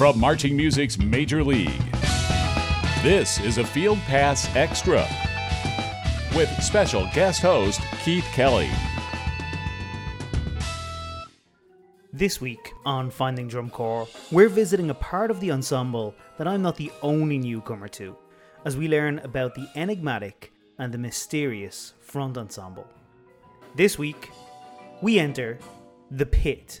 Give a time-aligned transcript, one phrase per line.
[0.00, 1.82] from marching music's Major League.
[3.02, 5.06] This is a Field Pass Extra
[6.34, 8.70] with special guest host Keith Kelly.
[12.14, 16.62] This week on Finding Drum Corps, we're visiting a part of the ensemble that I'm
[16.62, 18.16] not the only newcomer to,
[18.64, 22.88] as we learn about the enigmatic and the mysterious front ensemble.
[23.74, 24.30] This week,
[25.02, 25.58] we enter
[26.10, 26.80] the pit.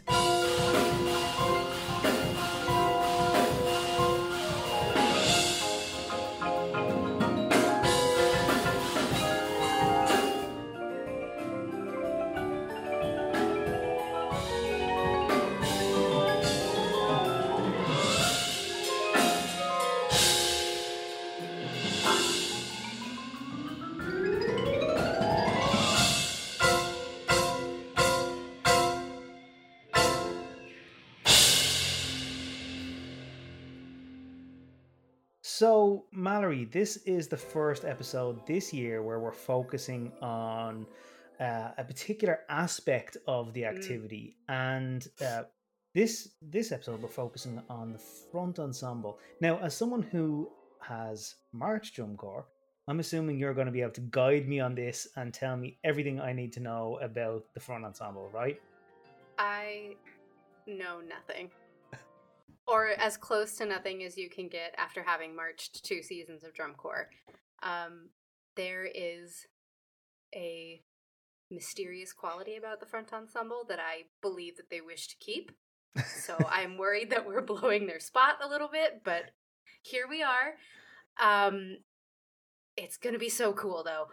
[36.70, 40.86] This is the first episode this year where we're focusing on
[41.40, 44.54] uh, a particular aspect of the activity, mm.
[44.54, 45.42] and uh,
[45.94, 49.18] this this episode we're focusing on the front ensemble.
[49.40, 50.50] Now, as someone who
[50.80, 52.46] has marched drum corps,
[52.88, 55.78] I'm assuming you're going to be able to guide me on this and tell me
[55.84, 58.60] everything I need to know about the front ensemble, right?
[59.38, 59.96] I
[60.66, 61.50] know nothing
[62.70, 66.54] or as close to nothing as you can get after having marched two seasons of
[66.54, 67.08] drum corps.
[67.62, 68.10] Um,
[68.56, 69.46] there is
[70.34, 70.80] a
[71.50, 75.50] mysterious quality about the front ensemble that I believe that they wish to keep.
[75.96, 79.24] So I'm worried that we're blowing their spot a little bit, but
[79.82, 80.54] here we are.
[81.20, 81.78] Um,
[82.76, 84.06] it's going to be so cool, though.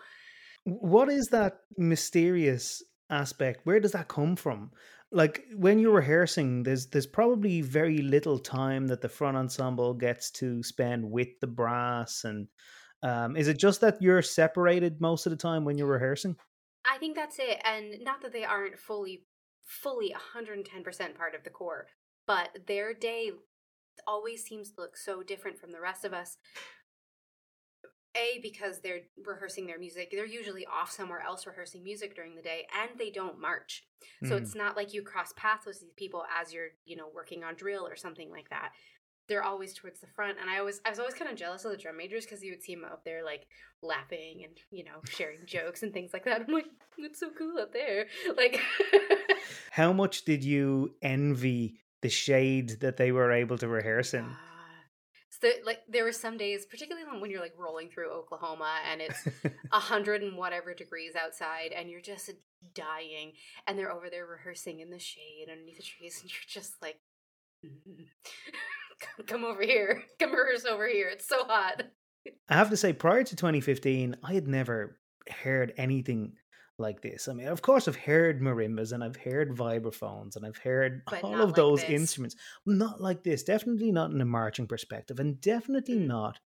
[0.64, 3.62] What is that mysterious aspect?
[3.66, 4.72] Where does that come from?
[5.12, 10.32] Like when you're rehearsing there's there's probably very little time that the front ensemble gets
[10.32, 12.48] to spend with the brass and
[13.04, 16.36] um, is it just that you're separated most of the time when you're rehearsing?
[16.90, 19.24] I think that's it and not that they aren't fully
[19.64, 21.88] fully 110% part of the corps
[22.26, 23.32] but their day
[24.06, 26.38] always seems to look so different from the rest of us
[28.18, 32.42] a because they're rehearsing their music they're usually off somewhere else rehearsing music during the
[32.42, 33.86] day and they don't march.
[34.24, 34.42] So mm.
[34.42, 37.56] it's not like you cross paths with these people as you're you know working on
[37.56, 38.72] drill or something like that.
[39.28, 41.72] They're always towards the front and i always i was always kind of jealous of
[41.72, 43.46] the drum majors because you would see them up there like
[43.82, 46.42] laughing and you know sharing jokes and things like that.
[46.48, 46.68] I'm like
[46.98, 48.06] it's so cool up there.
[48.38, 48.60] Like
[49.72, 54.26] how much did you envy the shade that they were able to rehearse in
[55.42, 59.28] so like there were some days, particularly when you're like rolling through Oklahoma and it's
[59.72, 62.32] a hundred and whatever degrees outside, and you're just
[62.74, 63.34] dying,
[63.68, 67.00] and they're over there rehearsing in the shade underneath the trees, and you're just like,
[67.66, 69.24] mm-hmm.
[69.28, 71.10] "Come over here, come rehearse over here.
[71.10, 71.84] It's so hot."
[72.50, 75.00] I have to say, prior to 2015, I had never
[75.44, 76.34] heard anything
[76.80, 77.28] like this.
[77.28, 81.24] I mean, of course, I've heard marimbas and I've heard vibraphones and I've heard but
[81.24, 81.90] all of like those this.
[81.90, 82.36] instruments.
[82.66, 83.44] Not like this.
[83.44, 86.08] Definitely not in a marching perspective, and definitely mm.
[86.08, 86.40] not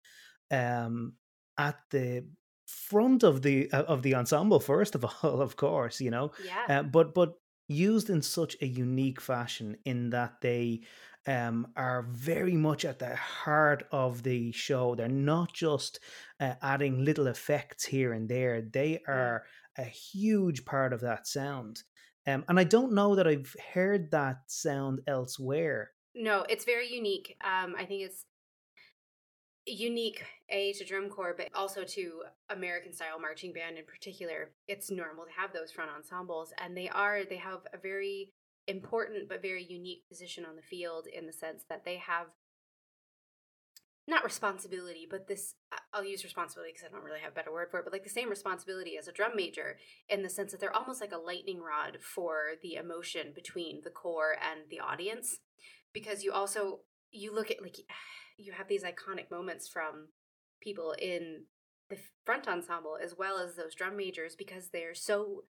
[0.50, 1.14] um,
[1.56, 2.26] at the
[2.66, 4.60] front of the uh, of the ensemble.
[4.60, 6.32] First of all, of course, you know.
[6.44, 6.80] Yeah.
[6.80, 7.34] Uh, but but
[7.68, 10.80] used in such a unique fashion in that they
[11.26, 14.94] um, are very much at the heart of the show.
[14.94, 16.00] They're not just
[16.40, 18.62] uh, adding little effects here and there.
[18.62, 19.08] They mm.
[19.08, 19.44] are
[19.78, 21.82] a huge part of that sound.
[22.26, 25.92] Um, and I don't know that I've heard that sound elsewhere.
[26.14, 27.36] No, it's very unique.
[27.42, 28.26] Um, I think it's
[29.66, 34.90] unique a to drum corps but also to american style marching band in particular it's
[34.90, 38.30] normal to have those front ensembles and they are they have a very
[38.66, 42.26] important but very unique position on the field in the sense that they have
[44.08, 45.54] not responsibility, but this
[45.92, 48.04] I'll use responsibility because I don't really have a better word for it, but like
[48.04, 49.76] the same responsibility as a drum major
[50.08, 53.90] in the sense that they're almost like a lightning rod for the emotion between the
[53.90, 55.38] corps and the audience.
[55.92, 56.80] Because you also
[57.10, 57.76] you look at like
[58.38, 60.08] you have these iconic moments from
[60.62, 61.42] people in
[61.90, 65.44] the front ensemble as well as those drum majors because they're so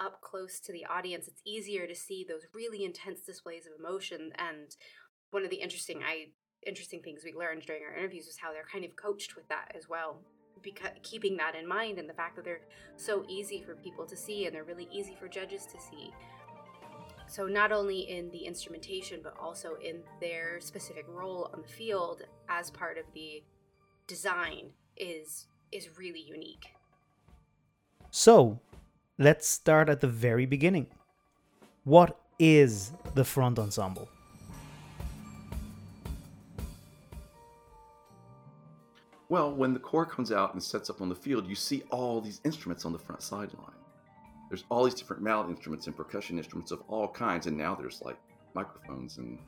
[0.00, 1.28] up close to the audience.
[1.28, 4.74] It's easier to see those really intense displays of emotion and
[5.30, 6.26] one of the interesting I
[6.66, 9.72] interesting things we learned during our interviews was how they're kind of coached with that
[9.76, 10.16] as well.
[10.62, 12.60] Because keeping that in mind and the fact that they're
[12.96, 16.12] so easy for people to see and they're really easy for judges to see.
[17.26, 22.22] So not only in the instrumentation but also in their specific role on the field
[22.48, 23.42] as part of the
[24.06, 26.66] design is is really unique.
[28.10, 28.60] So
[29.18, 30.86] let's start at the very beginning.
[31.84, 34.08] What is the front ensemble
[39.32, 42.20] Well, when the corps comes out and sets up on the field, you see all
[42.20, 43.72] these instruments on the front sideline.
[44.50, 48.02] There's all these different mallet instruments and percussion instruments of all kinds, and now there's
[48.02, 48.18] like
[48.52, 49.38] microphones and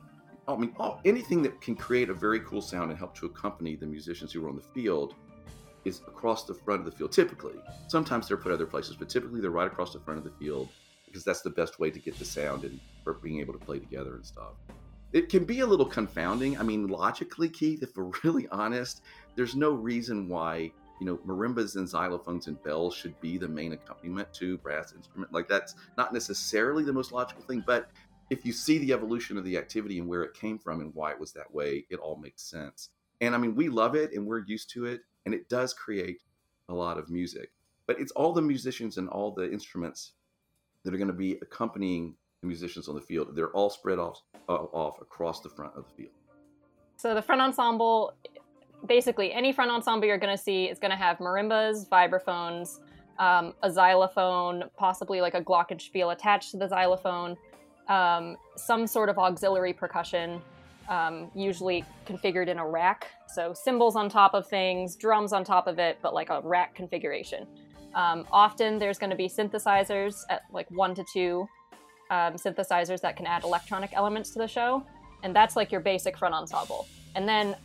[0.47, 3.75] I mean, all, anything that can create a very cool sound and help to accompany
[3.75, 5.13] the musicians who are on the field
[5.83, 7.11] is across the front of the field.
[7.11, 7.53] Typically,
[7.87, 10.67] sometimes they're put other places, but typically they're right across the front of the field
[11.05, 13.77] because that's the best way to get the sound and for being able to play
[13.77, 14.53] together and stuff.
[15.15, 16.57] It can be a little confounding.
[16.57, 19.01] I mean, logically, Keith, if we're really honest,
[19.35, 23.73] there's no reason why you know marimbas and xylophones and bells should be the main
[23.73, 25.33] accompaniment to brass instrument.
[25.33, 27.89] Like that's not necessarily the most logical thing, but
[28.29, 31.11] if you see the evolution of the activity and where it came from and why
[31.11, 32.89] it was that way, it all makes sense.
[33.21, 36.21] And I mean, we love it and we're used to it, and it does create
[36.69, 37.51] a lot of music.
[37.87, 40.13] But it's all the musicians and all the instruments
[40.83, 43.35] that are going to be accompanying the musicians on the field.
[43.35, 46.13] They're all spread off uh, off across the front of the field.
[46.97, 48.13] So the front ensemble,
[48.85, 52.79] basically any front ensemble you're going to see is going to have marimbas, vibraphones,
[53.19, 57.37] um, a xylophone, possibly like a glockenspiel attached to the xylophone
[57.87, 60.41] um, some sort of auxiliary percussion,
[60.89, 63.07] um, usually configured in a rack.
[63.33, 66.75] So cymbals on top of things, drums on top of it, but like a rack
[66.75, 67.47] configuration.
[67.93, 71.47] Um, often there's going to be synthesizers at like one to two
[72.11, 74.85] um, synthesizers that can add electronic elements to the show.
[75.23, 76.87] And that's like your basic front ensemble.
[77.15, 77.55] And then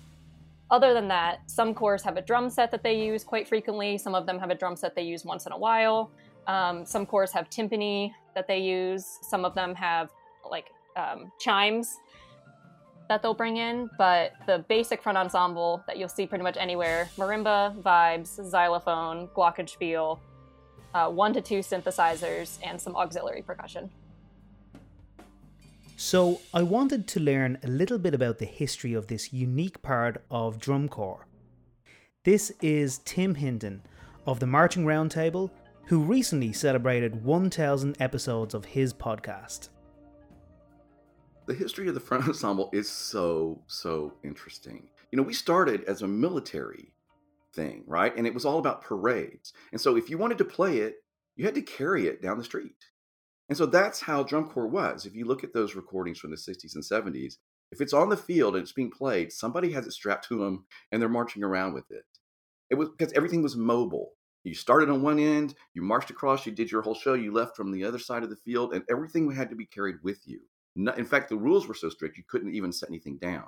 [0.70, 3.98] other than that, some corps have a drum set that they use quite frequently.
[3.98, 6.10] Some of them have a drum set they use once in a while.
[6.46, 9.18] Um, some corps have timpani that they use.
[9.22, 10.10] Some of them have
[10.48, 11.98] like um, chimes
[13.08, 17.10] that they'll bring in, but the basic front ensemble that you'll see pretty much anywhere
[17.16, 20.18] marimba, vibes, xylophone, glockenspiel,
[20.94, 23.90] uh, one to two synthesizers, and some auxiliary percussion.
[26.02, 30.24] So, I wanted to learn a little bit about the history of this unique part
[30.30, 31.26] of drum corps.
[32.24, 33.82] This is Tim Hinton
[34.24, 35.50] of the Marching Roundtable
[35.88, 39.68] who recently celebrated 1,000 episodes of his podcast.
[41.44, 44.88] The history of the front ensemble is so, so interesting.
[45.12, 46.94] You know, we started as a military
[47.52, 48.16] thing, right?
[48.16, 49.52] And it was all about parades.
[49.70, 51.04] And so if you wanted to play it,
[51.36, 52.86] you had to carry it down the street.
[53.50, 55.04] And so that's how drum corps was.
[55.04, 57.34] If you look at those recordings from the 60s and 70s,
[57.72, 60.64] if it's on the field and it's being played, somebody has it strapped to them
[60.90, 62.04] and they're marching around with it.
[62.70, 64.12] It was because everything was mobile.
[64.44, 67.56] You started on one end, you marched across, you did your whole show, you left
[67.56, 70.40] from the other side of the field, and everything had to be carried with you.
[70.76, 73.46] In fact, the rules were so strict you couldn't even set anything down.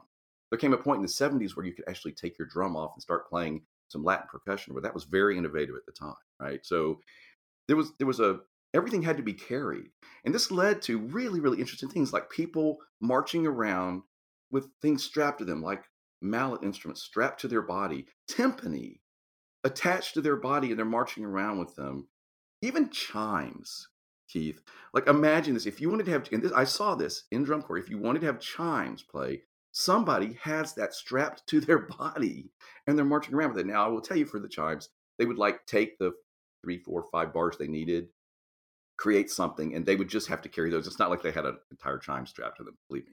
[0.50, 2.92] There came a point in the 70s where you could actually take your drum off
[2.94, 6.60] and start playing some Latin percussion, but that was very innovative at the time, right?
[6.66, 7.00] So
[7.68, 8.40] there was there was a
[8.74, 9.86] everything had to be carried.
[10.24, 14.02] And this led to really, really interesting things like people marching around
[14.50, 15.84] with things strapped to them, like
[16.20, 19.00] mallet instruments strapped to their body, timpani
[19.64, 22.08] attached to their body and they're marching around with them.
[22.62, 23.88] Even chimes,
[24.28, 24.62] Keith.
[24.94, 25.66] Like imagine this.
[25.66, 27.98] If you wanted to have and this I saw this in drum corps, if you
[27.98, 29.42] wanted to have chimes play,
[29.72, 32.50] somebody has that strapped to their body
[32.86, 33.66] and they're marching around with it.
[33.66, 36.12] Now I will tell you for the chimes, they would like take the
[36.62, 38.08] three, four, five bars they needed,
[38.96, 40.86] create something, and they would just have to carry those.
[40.86, 43.12] It's not like they had an entire chime strapped to them, believe me.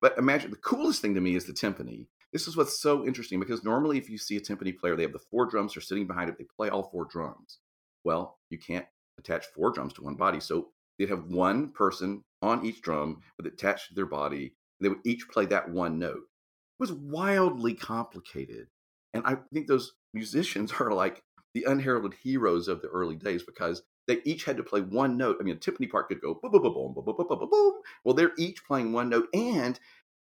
[0.00, 2.06] But imagine the coolest thing to me is the timpani.
[2.32, 5.12] This is what's so interesting because normally, if you see a timpani player, they have
[5.12, 7.58] the four drums, they're sitting behind it, they play all four drums.
[8.04, 8.86] Well, you can't
[9.18, 10.40] attach four drums to one body.
[10.40, 10.68] So
[10.98, 14.54] they'd have one person on each drum with attached to their body.
[14.80, 16.16] They would each play that one note.
[16.18, 18.68] It was wildly complicated.
[19.14, 21.22] And I think those musicians are like
[21.54, 25.36] the unheralded heroes of the early days because they each had to play one note.
[25.40, 27.74] I mean, a timpani part could go boom, boom, boom, boom, boom, boom, boom, boom.
[28.04, 29.78] Well, they're each playing one note, and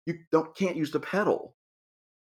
[0.07, 1.55] you don't can't use the pedal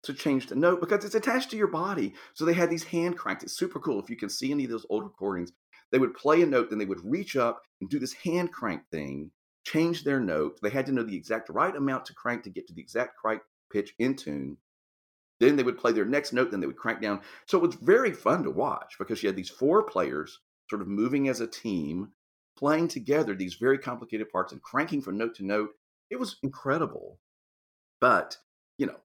[0.04, 2.14] to change the note because it's attached to your body.
[2.34, 3.44] So they had these hand cranks.
[3.44, 4.00] It's super cool.
[4.00, 5.52] If you can see any of those old recordings,
[5.90, 8.82] they would play a note, then they would reach up and do this hand crank
[8.90, 9.30] thing,
[9.64, 10.58] change their note.
[10.62, 13.18] They had to know the exact right amount to crank to get to the exact
[13.24, 13.40] right
[13.70, 14.56] pitch in tune.
[15.38, 17.20] Then they would play their next note, then they would crank down.
[17.46, 20.40] So it was very fun to watch because you had these four players
[20.72, 22.08] sort of moving as a team,
[22.56, 25.68] playing together these very complicated parts and cranking from note to note.
[26.08, 27.18] It was incredible.
[28.00, 28.38] But,
[28.78, 28.96] you know,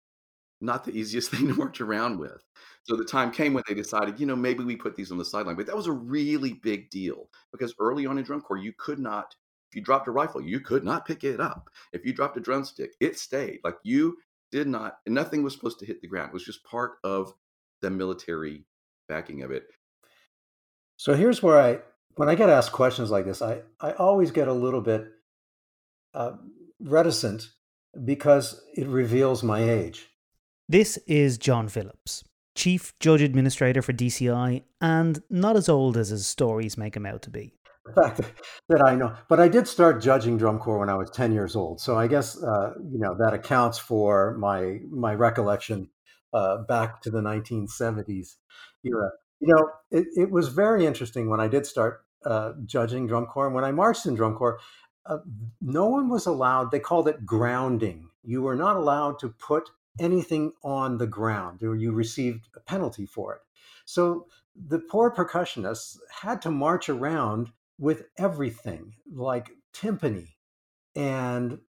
[0.62, 2.42] not the easiest thing to march around with.
[2.84, 5.26] So the time came when they decided, you know, maybe we put these on the
[5.26, 5.58] sideline.
[5.58, 8.98] But that was a really big deal because early on in drum corps, you could
[8.98, 9.36] not,
[9.70, 11.70] if you dropped a rifle, you could not pick it up.
[11.92, 13.60] If you dropped a drumstick, it stayed.
[13.66, 14.16] Like you
[14.54, 16.30] did not, nothing was supposed to hit the ground.
[16.30, 17.34] It was just part of
[17.82, 18.64] the military
[19.10, 19.66] backing of it.
[20.98, 21.80] So here's where I,
[22.16, 25.06] when I get asked questions like this, I, I always get a little bit
[26.14, 26.34] uh,
[26.80, 27.50] reticent
[28.04, 30.08] because it reveals my age.
[30.68, 32.24] This is John Phillips.
[32.56, 37.22] chief judge administrator for DCI, and not as old as his stories make him out
[37.22, 37.54] to be.
[37.86, 38.22] The fact
[38.70, 41.56] that I know, but I did start judging drum corps when I was ten years
[41.56, 45.90] old, so I guess uh, you know that accounts for my my recollection
[46.34, 48.36] uh, back to the 1970s
[48.84, 49.12] era.
[49.40, 53.46] You know, it, it was very interesting when I did start uh, judging drum corps,
[53.46, 54.60] and when I marched in drum corps,
[55.06, 55.20] uh,
[55.62, 56.72] no one was allowed.
[56.72, 58.10] They called it grounding.
[58.24, 63.06] You were not allowed to put anything on the ground, or you received a penalty
[63.06, 63.42] for it.
[63.86, 70.30] So the poor percussionists had to march around with everything like timpani
[70.96, 71.60] and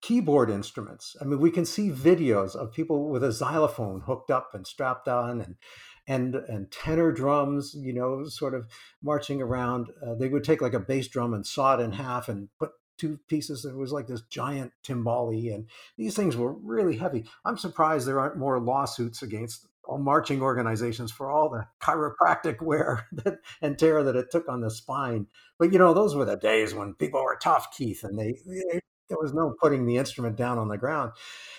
[0.00, 1.16] keyboard instruments.
[1.20, 5.08] I mean, we can see videos of people with a xylophone hooked up and strapped
[5.08, 5.56] on, and
[6.06, 8.66] and and tenor drums, you know, sort of
[9.02, 9.90] marching around.
[10.04, 12.70] Uh, they would take like a bass drum and saw it in half and put
[12.98, 13.64] two pieces.
[13.64, 17.26] It was like this giant timbali, and these things were really heavy.
[17.44, 23.06] I'm surprised there aren't more lawsuits against all marching organizations for all the chiropractic wear
[23.12, 25.26] that, and tear that it took on the spine.
[25.58, 28.80] But you know, those were the days when people were tough, Keith, and they, they
[29.08, 31.12] there was no putting the instrument down on the ground.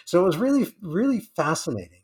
[0.06, 2.02] So it was really, really fascinating.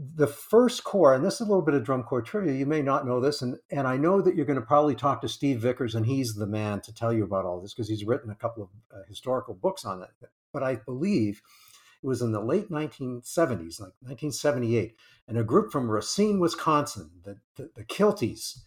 [0.00, 2.52] The first corps, and this is a little bit of drum corps trivia.
[2.52, 5.20] You may not know this, and and I know that you're going to probably talk
[5.22, 8.04] to Steve Vickers, and he's the man to tell you about all this because he's
[8.04, 10.10] written a couple of uh, historical books on it.
[10.52, 11.42] But I believe
[12.02, 14.94] it was in the late 1970s, like 1978,
[15.26, 18.60] and a group from Racine, Wisconsin, the, the, the Kilties,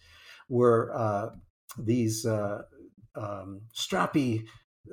[0.49, 1.29] were uh,
[1.77, 2.63] these uh,
[3.15, 4.45] um, strappy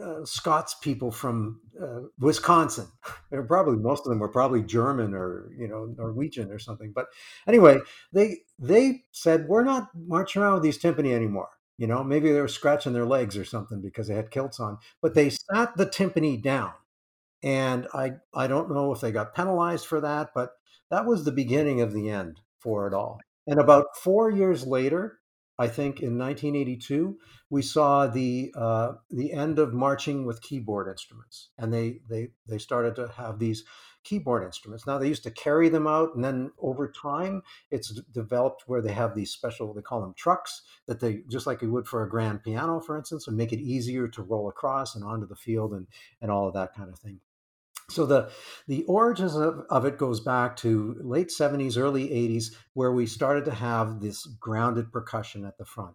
[0.03, 2.87] uh, Scots people from uh, Wisconsin.
[3.31, 6.93] They're probably most of them were probably German or you know Norwegian or something.
[6.95, 7.07] But
[7.47, 7.79] anyway,
[8.13, 11.49] they they said we're not marching around with these timpani anymore.
[11.79, 14.79] You know, maybe they were scratching their legs or something because they had kilts on.
[15.01, 16.73] But they sat the timpani down
[17.43, 20.51] and I I don't know if they got penalized for that, but
[20.91, 23.21] that was the beginning of the end for it all.
[23.47, 25.19] And about four years later,
[25.59, 27.19] I think in 1982,
[27.51, 32.59] we saw the uh, the end of marching with keyboard instruments, and they they they
[32.59, 33.65] started to have these
[34.05, 34.87] keyboard instruments.
[34.87, 38.93] Now they used to carry them out, and then over time, it's developed where they
[38.93, 42.09] have these special they call them trucks that they just like you would for a
[42.09, 45.73] grand piano, for instance, and make it easier to roll across and onto the field
[45.73, 45.89] and
[46.23, 47.19] and all of that kind of thing
[47.91, 48.31] so the
[48.67, 53.45] the origins of, of, it goes back to late 70s early 80s where we started
[53.47, 55.95] to have this grounded percussion at the front.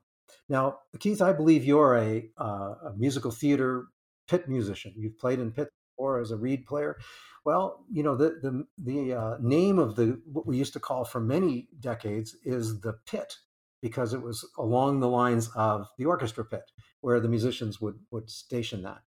[0.50, 3.86] Now keith i believe you're a, uh, a musical theater
[4.28, 4.94] pit musician.
[4.98, 6.98] You've played in pit or as a reed player.
[7.46, 11.06] Well you know the the, the uh, name of the what we used to call
[11.06, 13.36] for many decades is the pit
[13.82, 16.72] because it was along the lines of the orchestra pit
[17.04, 19.02] where the musicians would would station that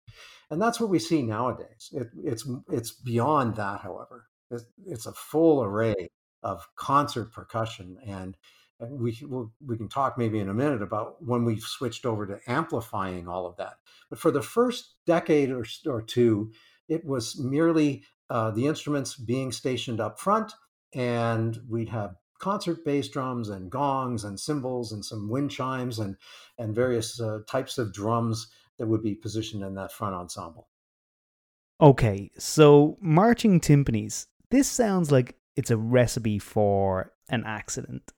[0.49, 1.89] and that's what we see nowadays.
[1.91, 4.27] It, it's it's beyond that, however.
[4.51, 6.09] It's, it's, a full array
[6.43, 8.37] of concert percussion, and,
[8.79, 12.27] and we we'll, we can talk maybe in a minute about when we've switched over
[12.27, 13.77] to amplifying all of that.
[14.09, 16.51] But for the first decade or, or two,
[16.87, 20.53] it was merely uh, the instruments being stationed up front,
[20.93, 26.15] and we'd have concert bass drums and gongs and cymbals and some wind chimes and
[26.59, 30.67] and various uh, types of drums that would be positioned in that front ensemble.
[31.81, 34.27] Okay, so marching timpanis.
[34.51, 38.11] This sounds like it's a recipe for an accident.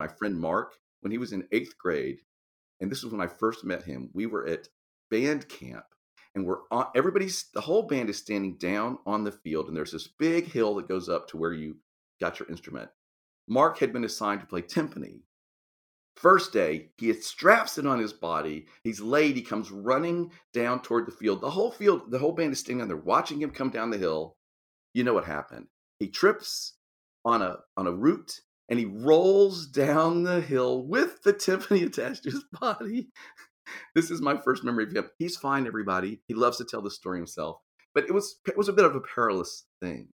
[0.00, 2.18] My friend Mark, when he was in eighth grade,
[2.82, 4.68] and this was when I first met him, we were at
[5.10, 5.86] band camp
[6.34, 9.92] and we're on everybody's the whole band is standing down on the field and there's
[9.92, 11.76] this big hill that goes up to where you
[12.20, 12.90] got your instrument
[13.48, 15.20] mark had been assigned to play timpani
[16.16, 18.66] First day, he straps it on his body.
[18.82, 19.36] He's laid.
[19.36, 21.42] He comes running down toward the field.
[21.42, 24.34] The whole field, the whole band is standing there watching him come down the hill.
[24.94, 25.66] You know what happened?
[25.98, 26.78] He trips
[27.26, 32.22] on a on a root and he rolls down the hill with the timpani attached
[32.22, 33.08] to his body.
[33.94, 35.10] this is my first memory of him.
[35.18, 36.22] He's fine, everybody.
[36.28, 37.58] He loves to tell the story himself.
[37.94, 40.08] But it was it was a bit of a perilous thing.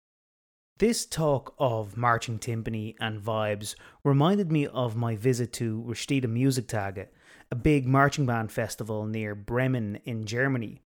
[0.78, 7.08] This talk of marching timpani and vibes reminded me of my visit to Rasteder Musiktage,
[7.50, 10.80] a big marching band festival near Bremen in Germany.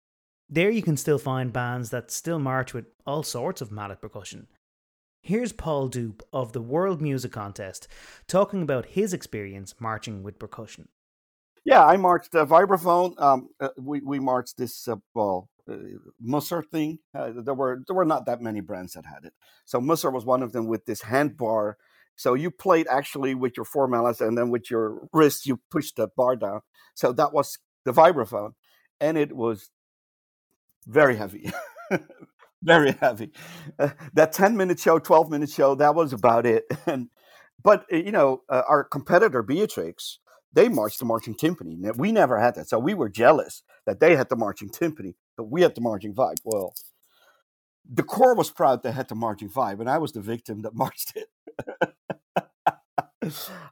[0.49, 4.46] There you can still find bands that still march with all sorts of mallet percussion.
[5.20, 7.87] Here's Paul Dupe of the World Music Contest
[8.26, 10.88] talking about his experience marching with percussion.
[11.66, 13.20] Yeah, I marched a vibraphone.
[13.20, 15.51] Um, uh, we we marched this uh, well uh,
[16.21, 16.99] Musser thing.
[17.14, 19.33] Uh, there were there were not that many brands that had it.
[19.64, 21.76] So Musser was one of them with this hand bar.
[22.16, 25.97] So you played actually with your four mallets, and then with your wrist you pushed
[25.97, 26.61] the bar down.
[26.95, 28.52] So that was the vibraphone,
[29.00, 29.71] and it was
[30.87, 31.50] very heavy,
[32.62, 33.33] very heavy.
[33.78, 36.64] Uh, that ten minute show, twelve minute show, that was about it.
[36.87, 37.09] And
[37.62, 40.19] but uh, you know, uh, our competitor Beatrix,
[40.52, 41.97] they marched the marching timpani.
[41.97, 45.14] We never had that, so we were jealous that they had the marching timpani,
[45.50, 46.38] we had the marching vibe.
[46.44, 46.75] Well,
[47.90, 50.75] the corps was proud they had the marching vibe, and I was the victim that
[50.82, 51.28] marched it.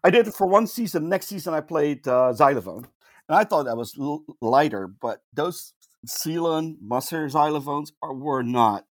[0.05, 1.09] I did it for one season.
[1.09, 2.87] Next season, I played uh, xylophone,
[3.29, 4.87] and I thought that was l- lighter.
[4.87, 5.73] But those
[6.07, 8.87] Ceylon Musser xylophones are, were not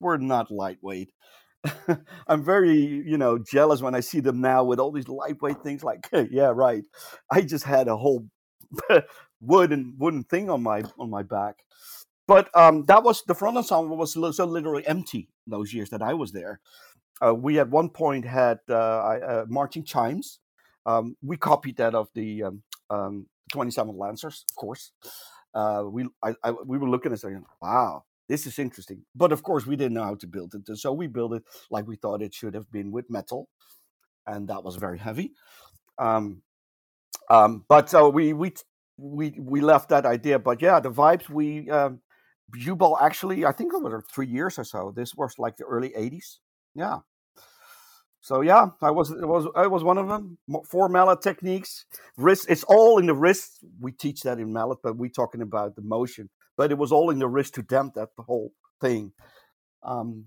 [0.00, 1.10] were not lightweight.
[2.28, 5.82] I'm very, you know, jealous when I see them now with all these lightweight things.
[5.84, 6.84] Like, yeah, right.
[7.30, 8.26] I just had a whole
[9.40, 11.56] wooden wooden thing on my on my back.
[12.26, 16.14] But um, that was the front ensemble was so literally empty those years that I
[16.14, 16.60] was there.
[17.24, 20.40] Uh, we at one point had uh, uh, marching chimes.
[20.84, 24.92] Um, we copied that of the um, um, 27 Lancers, of course.
[25.54, 29.04] Uh, we I, I, we were looking and saying, "Wow, this is interesting.
[29.14, 30.76] But of course, we didn't know how to build it.
[30.78, 33.48] So we built it like we thought it should have been with metal.
[34.26, 35.32] And that was very heavy.
[35.98, 36.42] Um,
[37.30, 38.54] um, but so we, we,
[38.96, 40.38] we, we left that idea.
[40.38, 42.00] But yeah, the vibes, we, um,
[42.54, 44.92] Jubal actually, I think it was three years or so.
[44.94, 46.38] This was like the early 80s.
[46.74, 46.98] Yeah.
[48.20, 50.38] So yeah, I was it was I was one of them.
[50.68, 51.86] Four mallet techniques,
[52.16, 52.46] wrist.
[52.48, 53.64] It's all in the wrist.
[53.80, 57.10] We teach that in mallet, but we're talking about the motion but it was all
[57.10, 59.12] in the wrist to damp that whole thing.
[59.82, 60.26] Um,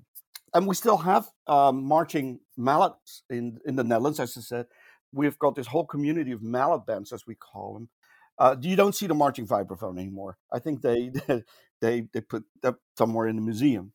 [0.54, 4.66] and we still have um, marching mallets in in the Netherlands, as I said.
[5.12, 7.90] We've got this whole community of mallet bands, as we call them.
[8.38, 10.38] Uh, you don't see the marching vibraphone anymore.
[10.52, 11.12] I think they
[11.81, 13.93] they they put that somewhere in the museum.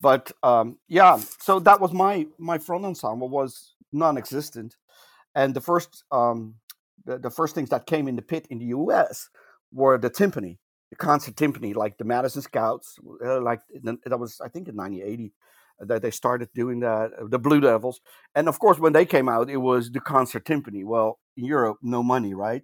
[0.00, 4.76] But um, yeah, so that was my my front ensemble was non-existent,
[5.34, 6.56] and the first um,
[7.04, 9.28] the, the first things that came in the pit in the U.S.
[9.72, 10.58] were the timpani
[10.92, 13.60] the concert timpani, like the Madison Scouts, uh, like
[14.04, 15.32] that was I think in 1980
[15.80, 17.12] uh, that they started doing that.
[17.18, 18.02] Uh, the Blue Devils,
[18.34, 20.84] and of course when they came out, it was the concert timpani.
[20.84, 22.62] Well, in Europe, no money, right?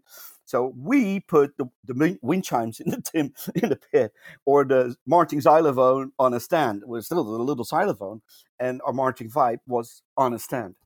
[0.49, 4.13] So we put the, the wind chimes in the tim in the pit,
[4.47, 6.83] or the marching xylophone on a stand.
[6.83, 8.23] It was still a little xylophone,
[8.59, 10.77] and our marching vibe was on a stand,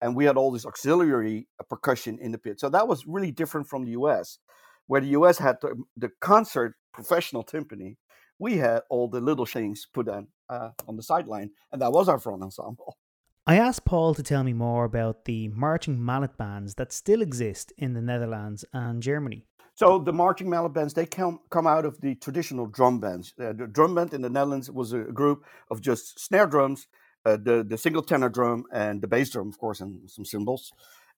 [0.00, 2.60] and we had all this auxiliary percussion in the pit.
[2.60, 4.38] So that was really different from the U.S
[4.86, 7.96] where the US had the, the concert professional timpani,
[8.38, 12.08] we had all the little things put on uh, on the sideline, and that was
[12.08, 12.98] our front ensemble.
[13.46, 17.74] I asked Paul to tell me more about the marching mallet bands that still exist
[17.76, 19.44] in the Netherlands and Germany.
[19.74, 23.34] So the marching mallet bands they come come out of the traditional drum bands.
[23.38, 26.86] Uh, the drum band in the Netherlands was a group of just snare drums,
[27.26, 30.72] uh, the the single tenor drum, and the bass drum, of course, and some cymbals.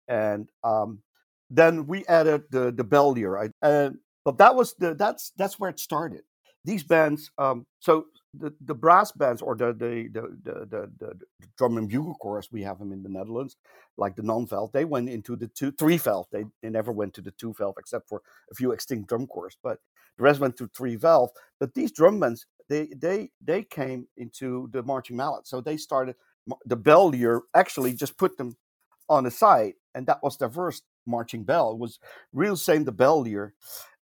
[0.08, 1.02] And um,
[1.48, 3.52] then we added the the bell lyre, right?
[3.62, 6.22] And but that was the that's that's where it started.
[6.64, 8.06] These bands, um, so
[8.38, 11.18] the, the brass bands or the the, the the the the,
[11.58, 13.56] drum and bugle chorus, we have them in the Netherlands,
[13.96, 14.72] like the non-valve.
[14.72, 16.26] They went into the two three valve.
[16.32, 19.56] They they never went to the two valve except for a few extinct drum corps,
[19.62, 19.78] but
[20.16, 21.30] the rest went to three valve.
[21.60, 25.46] But these drum bands, they they they came into the marching mallet.
[25.46, 26.16] So they started
[26.64, 28.56] the bell lyre actually just put them
[29.08, 31.72] on the side, and that was their first marching bell.
[31.72, 31.98] It was
[32.32, 33.54] real same the bell lyre,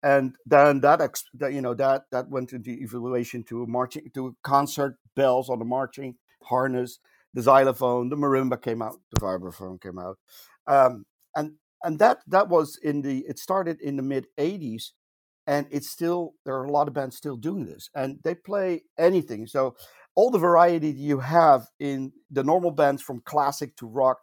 [0.03, 1.01] and then that,
[1.53, 6.17] you know that that went into evaluation to marching to concert bells on the marching
[6.43, 6.99] harness,
[7.35, 10.19] the xylophone, the marimba came out, the vibraphone came out,
[10.67, 11.05] um,
[11.37, 11.53] and
[11.85, 14.91] and that that was in the it started in the mid '80s,
[15.47, 18.83] and it's still there are a lot of bands still doing this, and they play
[18.99, 19.47] anything.
[19.47, 19.77] So
[20.15, 24.19] all the variety you have in the normal bands from classic to rock,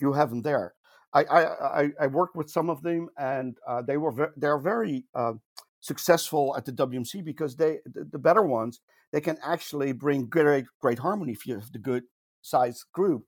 [0.00, 0.74] you have them there.
[1.14, 5.04] I, I, I worked with some of them, and uh, they were ve- they're very
[5.14, 5.34] uh,
[5.80, 8.80] successful at the WMC because they the, the, better ones
[9.12, 12.04] they can actually bring great great harmony if you have the good
[12.40, 13.24] size group.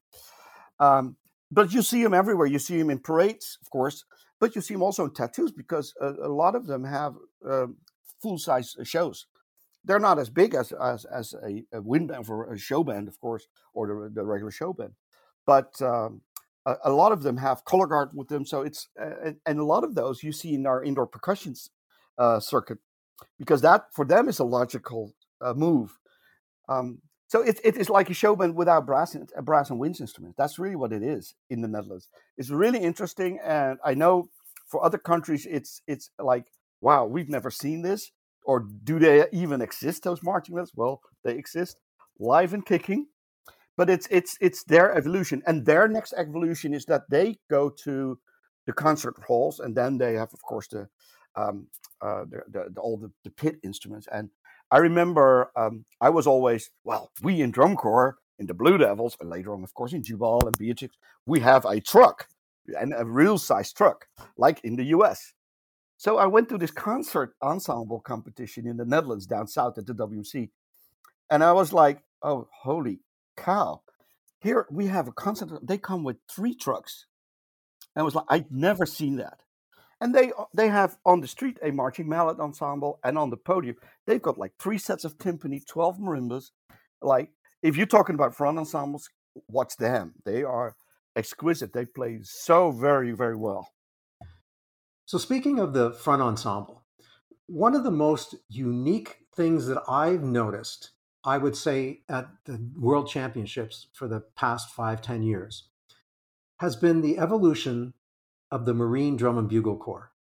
[0.81, 1.17] Um,
[1.51, 2.47] but you see them everywhere.
[2.47, 4.05] You see them in parades, of course,
[4.41, 7.15] but you see them also in tattoos because a, a lot of them have
[7.49, 7.67] uh,
[8.23, 9.27] full size shows.
[9.85, 13.09] They're not as big as as, as a, a wind band for a show band,
[13.09, 14.95] of course, or the, the regular show band.
[15.45, 16.23] But um,
[16.67, 18.47] a, lot of them have color guard with them.
[18.47, 21.55] So it's uh, and a lot of those you see in our indoor percussion
[22.19, 22.79] uh, circuit
[23.39, 25.99] because that for them is a logical uh, move.
[26.69, 29.79] Um, so it, it is like a show band without brass and, a brass and
[29.79, 30.37] winds instrument.
[30.39, 32.09] That's really what it is in the Netherlands.
[32.39, 34.29] It's really interesting, and I know
[34.67, 36.47] for other countries it's it's like
[36.81, 38.13] wow, we've never seen this,
[38.45, 40.03] or do they even exist?
[40.03, 40.73] Those marching bands?
[40.75, 41.79] Well, they exist,
[42.19, 43.07] live and kicking
[43.77, 48.19] but it's it's it's their evolution and their next evolution is that they go to
[48.67, 50.89] the concert halls and then they have of course the
[51.37, 51.67] um
[52.01, 54.31] uh the, the, the all the, the, pit instruments and
[54.71, 59.17] i remember um i was always well we in drum corps in the Blue Devils,
[59.21, 62.29] and later on, of course, in Jubal and Beatrix, we have a truck,
[62.79, 64.07] and a real size truck,
[64.37, 65.35] like in the US.
[65.97, 69.95] So I went to this concert ensemble competition in the Netherlands down south at the
[69.95, 70.51] WC.
[71.31, 73.01] And I was like, oh, holy
[73.37, 73.83] cow.
[74.41, 75.51] Here we have a concert.
[75.67, 77.07] They come with three trucks.
[77.95, 79.41] And I was like, I'd never seen that.
[80.01, 83.37] And they uh, they have on the street a marching mallet ensemble, and on the
[83.37, 86.51] podium they've got like three sets of timpani, twelve marimbas.
[87.01, 87.31] Like
[87.63, 89.09] if you're talking about front ensembles,
[89.49, 90.15] watch them.
[90.25, 90.77] They are
[91.17, 91.73] exquisite.
[91.73, 93.69] They play so very very well.
[95.07, 96.85] So, speaking of the front ensemble,
[97.47, 100.91] one of the most unique things that I've noticed,
[101.25, 105.69] I would say, at the World Championships for the past five, ten years,
[106.59, 107.95] has been the evolution
[108.51, 110.13] of the Marine Drum and Bugle Corps.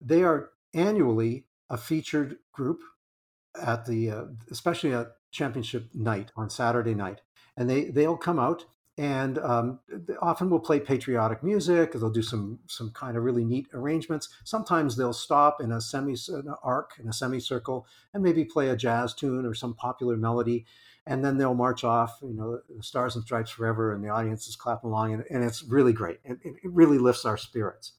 [0.00, 2.80] They are annually a featured group
[3.60, 7.22] at the, uh, especially at championship night on Saturday night,
[7.56, 8.66] and they they'll come out
[8.98, 9.78] and um,
[10.20, 11.92] often we'll play patriotic music.
[11.92, 14.28] They'll do some some kind of really neat arrangements.
[14.42, 18.76] Sometimes they'll stop in a semi an arc in a semicircle and maybe play a
[18.76, 20.66] jazz tune or some popular melody,
[21.06, 22.18] and then they'll march off.
[22.22, 25.44] You know, the Stars and Stripes forever, and the audience is clapping along, and, and
[25.44, 26.18] it's really great.
[26.24, 27.92] It, it really lifts our spirits.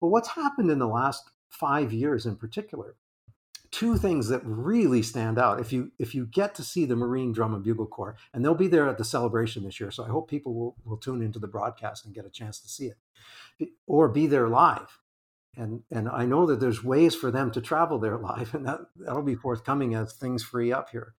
[0.00, 2.96] But what's happened in the last five years, in particular,
[3.70, 5.60] two things that really stand out.
[5.60, 8.54] If you if you get to see the marine drum and bugle corps and they'll
[8.54, 11.38] be there at the celebration this year so i hope people will, will tune into
[11.38, 12.86] the broadcast and get a chance to see
[13.60, 14.98] it or be there live.
[15.56, 18.80] And and i know that there's ways for them to travel there live and that
[18.96, 21.14] that'll be forthcoming as things free up here.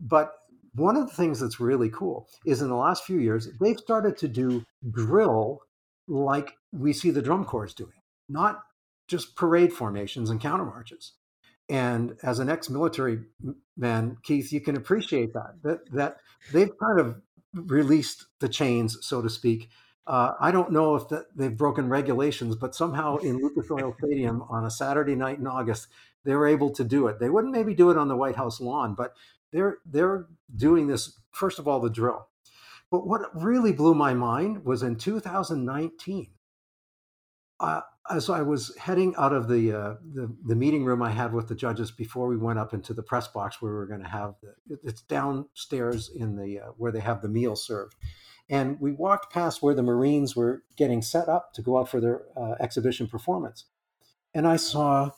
[0.00, 0.32] But
[0.74, 4.16] one of the things that's really cool is in the last few years they've started
[4.18, 5.62] to do drill
[6.06, 7.92] like we see the drum corps doing
[8.28, 8.62] not
[9.08, 11.12] just parade formations and counter marches
[11.68, 13.20] and as an ex-military
[13.76, 16.16] man, Keith, you can appreciate that that that
[16.52, 17.20] they've kind of
[17.54, 19.68] released the chains, so to speak.
[20.06, 24.42] Uh, I don't know if that they've broken regulations, but somehow in Lucas Oil Stadium
[24.48, 25.88] on a Saturday night in August,
[26.24, 27.18] they were able to do it.
[27.18, 29.14] They wouldn't maybe do it on the White House lawn, but
[29.52, 32.28] they're they're doing this first of all the drill.
[32.90, 36.28] But what really blew my mind was in 2019.
[37.58, 41.32] Uh, as I was heading out of the, uh, the, the meeting room I had
[41.32, 44.02] with the judges before we went up into the press box where we were going
[44.02, 47.96] to have the, it's downstairs in the uh, where they have the meal served,
[48.48, 52.00] and we walked past where the Marines were getting set up to go out for
[52.00, 53.64] their uh, exhibition performance,
[54.34, 55.10] and I saw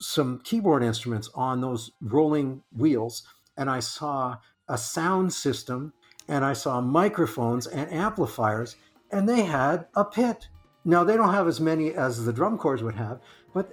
[0.00, 3.22] some keyboard instruments on those rolling wheels,
[3.56, 4.36] and I saw
[4.68, 5.92] a sound system,
[6.28, 8.76] and I saw microphones and amplifiers,
[9.10, 10.48] and they had a pit
[10.84, 13.20] now they don't have as many as the drum corps would have,
[13.54, 13.72] but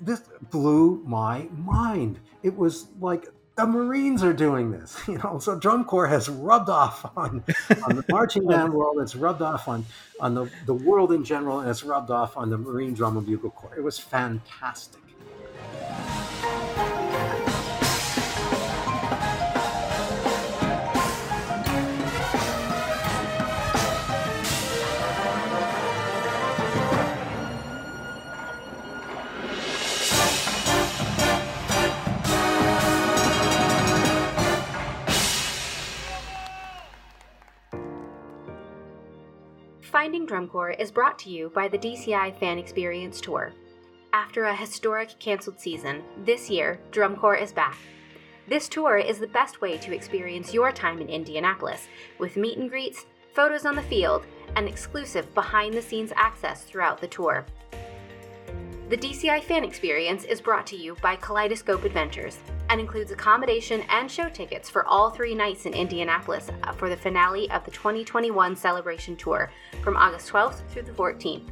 [0.00, 2.18] this blew my mind.
[2.42, 5.38] It was like the Marines are doing this, you know.
[5.40, 7.44] So drum corps has rubbed off on,
[7.84, 9.00] on the marching band world.
[9.00, 9.84] It's rubbed off on
[10.20, 13.26] on the, the world in general, and it's rubbed off on the Marine Drum and
[13.26, 13.74] Bugle Corps.
[13.76, 15.02] It was fantastic.
[40.38, 43.52] Finding Drum Corps is brought to you by the DCI Fan Experience Tour.
[44.12, 47.76] After a historic canceled season, this year, Drum Corps is back.
[48.46, 51.88] This tour is the best way to experience your time in Indianapolis,
[52.20, 57.00] with meet and greets, photos on the field, and exclusive behind the scenes access throughout
[57.00, 57.44] the tour.
[58.88, 62.38] The DCI Fan Experience is brought to you by Kaleidoscope Adventures
[62.70, 66.48] and includes accommodation and show tickets for all three nights in Indianapolis
[66.78, 69.50] for the finale of the 2021 Celebration Tour
[69.82, 71.50] from August 12th through the 14th.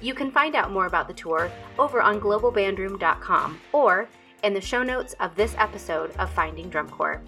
[0.00, 4.08] You can find out more about the tour over on globalbandroom.com or
[4.44, 7.20] in the show notes of this episode of Finding Drum Corps.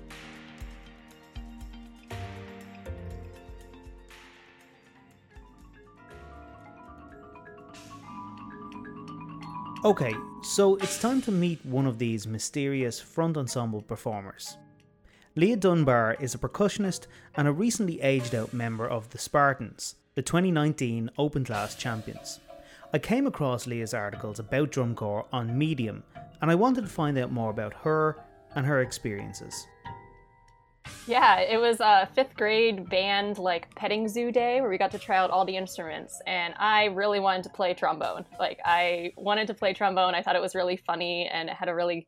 [9.87, 14.57] Okay, so it's time to meet one of these mysterious front ensemble performers.
[15.37, 20.22] Leah Dunbar is a percussionist and a recently aged out member of the Spartans, the
[20.22, 22.40] 2019 Open Class champions.
[22.92, 26.03] I came across Leah's articles about drum corps on Medium
[26.42, 28.16] and I wanted to find out more about her
[28.57, 29.68] and her experiences.
[31.07, 34.99] Yeah, it was a fifth grade band like petting zoo day where we got to
[34.99, 38.25] try out all the instruments, and I really wanted to play trombone.
[38.40, 40.14] Like I wanted to play trombone.
[40.14, 42.07] I thought it was really funny, and it had a really,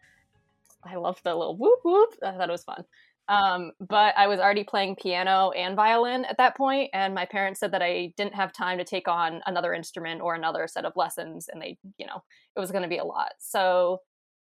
[0.85, 2.15] I loved the little whoop whoop.
[2.25, 2.85] I thought it was fun.
[3.29, 7.61] Um, but I was already playing piano and violin at that point, and my parents
[7.61, 10.95] said that I didn't have time to take on another instrument or another set of
[10.97, 12.23] lessons, and they, you know,
[12.57, 13.33] it was going to be a lot.
[13.39, 14.01] So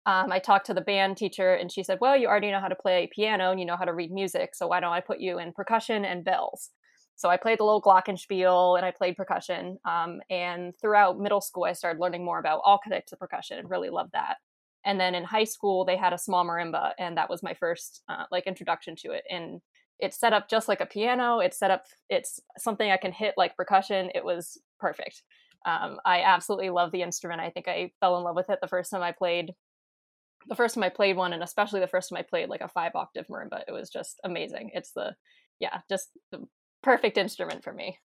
[0.05, 2.67] um, I talked to the band teacher, and she said, "Well, you already know how
[2.67, 5.19] to play piano and you know how to read music, so why don't I put
[5.19, 6.71] you in percussion and bells?"
[7.15, 9.77] So I played the little glockenspiel and I played percussion.
[9.83, 13.69] Um, and throughout middle school, I started learning more about all types of percussion and
[13.69, 14.37] really loved that.
[14.85, 18.03] And then in high school, they had a small marimba, and that was my first
[18.07, 19.23] uh, like introduction to it.
[19.29, 19.59] And
[19.99, 21.39] it's set up just like a piano.
[21.39, 21.83] It's set up.
[22.09, 24.11] It's something I can hit like percussion.
[24.15, 25.23] It was perfect.
[25.65, 27.41] Um, I absolutely love the instrument.
[27.41, 29.53] I think I fell in love with it the first time I played.
[30.47, 32.67] The first time I played one, and especially the first time I played like a
[32.67, 34.71] five octave marimba, it was just amazing.
[34.73, 35.15] It's the
[35.59, 36.45] yeah, just the
[36.81, 37.97] perfect instrument for me.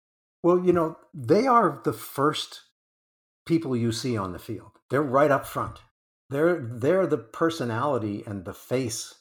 [0.43, 2.63] Well, you know, they are the first
[3.47, 4.73] people you see on the field.
[4.91, 5.79] They're right up front.
[6.31, 9.15] They're they're the personality and the face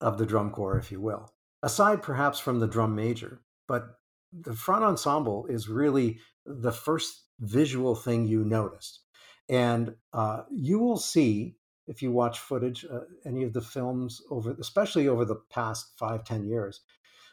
[0.00, 1.32] of the drum corps, if you will.
[1.62, 3.84] Aside perhaps from the drum major, but
[4.32, 9.00] the front ensemble is really the first visual thing you notice.
[9.48, 11.56] And uh, you will see
[11.90, 16.24] if you watch footage, uh, any of the films over, especially over the past five,
[16.24, 16.80] ten years,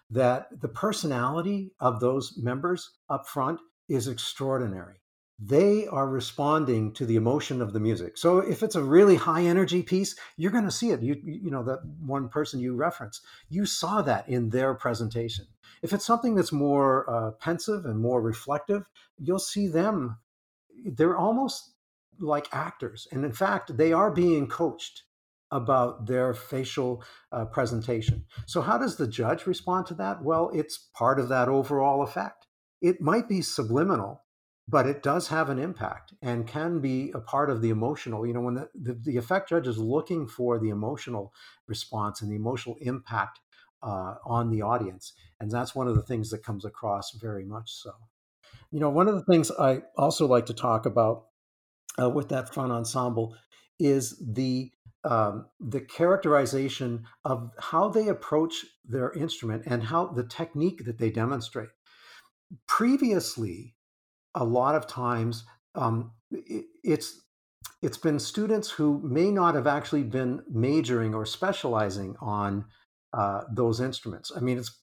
[0.10, 4.96] that the personality of those members up front is extraordinary.
[5.40, 8.18] They are responding to the emotion of the music.
[8.18, 11.04] So if it's a really high energy piece, you're going to see it.
[11.04, 15.46] You you know that one person you reference, you saw that in their presentation.
[15.84, 18.90] If it's something that's more uh, pensive and more reflective,
[19.20, 20.18] you'll see them.
[20.84, 21.77] They're almost
[22.20, 25.04] like actors, and in fact, they are being coached
[25.52, 28.26] about their facial uh, presentation.
[28.46, 30.24] So, how does the judge respond to that?
[30.24, 32.48] Well, it's part of that overall effect.
[32.82, 34.24] It might be subliminal,
[34.68, 38.28] but it does have an impact and can be a part of the emotional.
[38.28, 41.34] You know, when the, the, the effect judge is looking for the emotional
[41.68, 43.40] response and the emotional impact
[43.82, 45.14] uh, on the audience.
[45.40, 47.92] And that's one of the things that comes across very much so.
[48.72, 51.27] You know, one of the things I also like to talk about
[52.02, 53.36] uh, with that front ensemble
[53.80, 54.72] is the
[55.04, 61.10] um, the characterization of how they approach their instrument and how the technique that they
[61.10, 61.70] demonstrate.
[62.68, 63.76] Previously,
[64.36, 67.22] a lot of times um, it, it's
[67.82, 72.66] it's been students who may not have actually been majoring or specializing on
[73.14, 74.32] uh, those instruments.
[74.36, 74.82] I mean, it's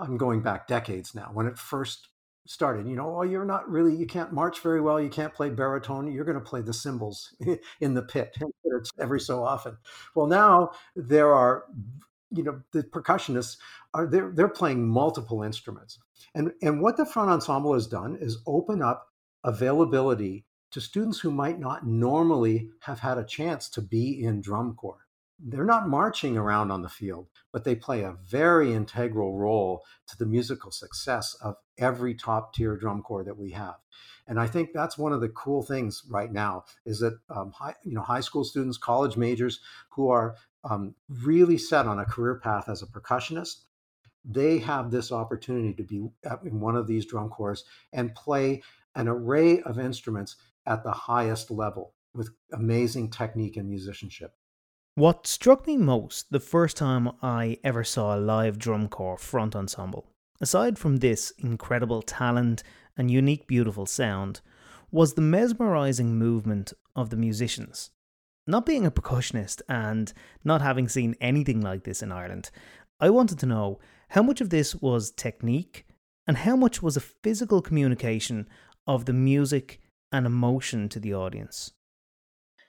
[0.00, 2.08] I'm going back decades now when it first
[2.48, 2.88] started.
[2.88, 6.10] You know, oh, you're not really, you can't march very well, you can't play baritone,
[6.10, 7.34] you're going to play the cymbals
[7.80, 8.36] in the pit
[8.98, 9.76] every so often.
[10.14, 11.64] Well, now there are,
[12.30, 13.58] you know, the percussionists
[13.94, 15.98] are they're they're playing multiple instruments,
[16.34, 19.08] and and what the front ensemble has done is open up
[19.44, 24.74] availability to students who might not normally have had a chance to be in drum
[24.74, 25.07] corps
[25.38, 30.16] they're not marching around on the field, but they play a very integral role to
[30.16, 33.76] the musical success of every top tier drum corps that we have.
[34.26, 37.74] And I think that's one of the cool things right now is that um, high,
[37.84, 42.40] you know high school students, college majors who are um, really set on a career
[42.42, 43.62] path as a percussionist,
[44.24, 46.08] they have this opportunity to be
[46.44, 48.62] in one of these drum corps and play
[48.94, 54.32] an array of instruments at the highest level with amazing technique and musicianship.
[54.98, 59.54] What struck me most the first time I ever saw a live drum corps front
[59.54, 60.08] ensemble,
[60.40, 62.64] aside from this incredible talent
[62.96, 64.40] and unique, beautiful sound,
[64.90, 67.90] was the mesmerizing movement of the musicians.
[68.44, 72.50] Not being a percussionist and not having seen anything like this in Ireland,
[72.98, 75.86] I wanted to know how much of this was technique
[76.26, 78.48] and how much was a physical communication
[78.84, 79.80] of the music
[80.10, 81.70] and emotion to the audience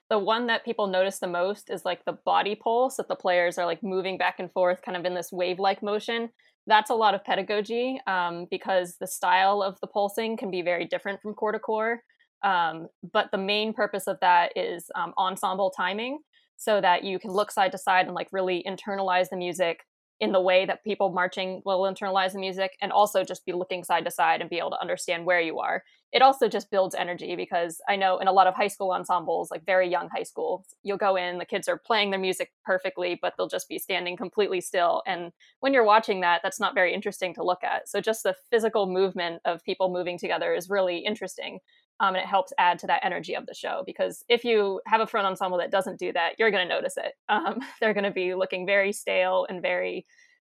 [0.10, 3.58] the one that people notice the most is like the body pulse that the players
[3.58, 6.30] are like moving back and forth kind of in this wave like motion.
[6.66, 10.86] That's a lot of pedagogy um, because the style of the pulsing can be very
[10.86, 12.02] different from corps to corps.
[12.44, 16.20] Um, but the main purpose of that is um, ensemble timing
[16.58, 19.82] so that you can look side to side and like really internalize the music
[20.20, 23.84] in the way that people marching will internalize the music and also just be looking
[23.84, 25.84] side to side and be able to understand where you are.
[26.12, 29.52] It also just builds energy because I know in a lot of high school ensembles,
[29.52, 33.18] like very young high school, you'll go in, the kids are playing their music perfectly,
[33.22, 35.04] but they'll just be standing completely still.
[35.06, 37.88] And when you're watching that, that's not very interesting to look at.
[37.88, 41.60] So just the physical movement of people moving together is really interesting
[42.00, 45.02] um, and it helps add to that energy of the show because if you have
[45.02, 48.04] a front ensemble that doesn't do that you're going to notice it um, they're going
[48.04, 50.06] to be looking very stale and very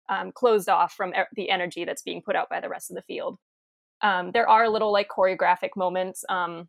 [0.09, 3.01] um, closed off from the energy that's being put out by the rest of the
[3.03, 3.37] field
[4.01, 6.67] um, there are little like choreographic moments um,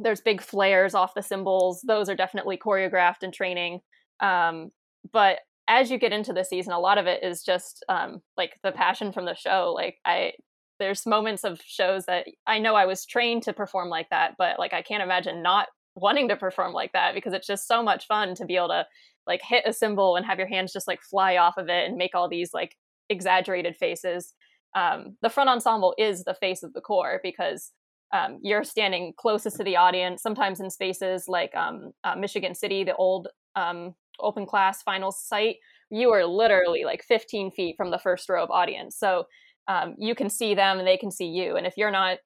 [0.00, 3.80] there's big flares off the cymbals those are definitely choreographed and training
[4.20, 4.70] um,
[5.12, 7.84] but as you get into the season, a lot of it is just
[8.36, 9.72] like the passion from the show.
[9.74, 10.32] Like I,
[10.78, 14.58] there's moments of shows that I know I was trained to perform like that, but
[14.58, 18.06] like I can't imagine not wanting to perform like that because it's just so much
[18.06, 18.86] fun to be able to
[19.26, 21.96] like hit a cymbal and have your hands just like fly off of it and
[21.96, 22.76] make all these like
[23.08, 24.34] exaggerated faces.
[24.74, 27.72] Um, the front ensemble is the face of the corps because
[28.12, 32.84] um, you're standing closest to the audience, sometimes in spaces like um, uh, Michigan City,
[32.84, 35.56] the old um, open class finals site.
[35.90, 38.96] You are literally like 15 feet from the first row of audience.
[38.98, 39.24] So
[39.68, 41.56] um, you can see them and they can see you.
[41.56, 42.18] And if you're not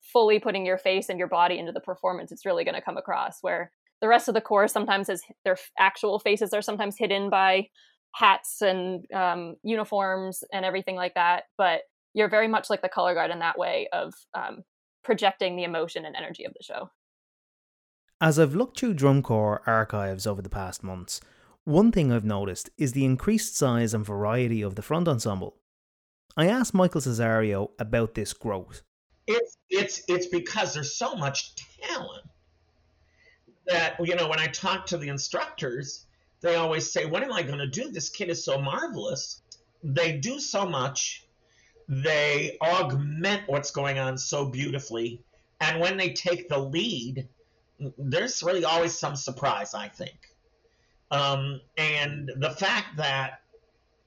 [0.00, 2.96] fully putting your face and your body into the performance, it's really going to come
[2.96, 3.38] across.
[3.42, 7.68] Where the rest of the corps sometimes is their actual faces are sometimes hidden by
[8.14, 11.44] hats and um, uniforms and everything like that.
[11.58, 11.82] But
[12.14, 14.62] you're very much like the color guard in that way of um,
[15.02, 16.90] projecting the emotion and energy of the show.
[18.20, 21.20] As I've looked through drum corps archives over the past months,
[21.64, 25.56] one thing I've noticed is the increased size and variety of the front ensemble.
[26.36, 28.82] I asked Michael Cesario about this growth.
[29.26, 32.24] It's it's it's because there's so much talent
[33.66, 36.06] that you know when I talk to the instructors,
[36.40, 37.90] they always say, "What am I going to do?
[37.90, 39.42] This kid is so marvelous."
[39.84, 41.26] They do so much.
[41.88, 45.22] They augment what's going on so beautifully,
[45.60, 47.28] and when they take the lead,
[47.98, 49.74] there's really always some surprise.
[49.74, 50.16] I think,
[51.10, 53.41] um, and the fact that